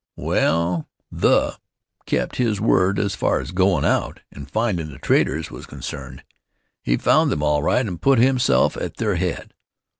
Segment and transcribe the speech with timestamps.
[0.17, 1.57] Well, "The"
[2.07, 6.23] kept his word as far as goin' out and findin' the traitors was concerned.
[6.81, 9.53] He found them all right and put himself at their head.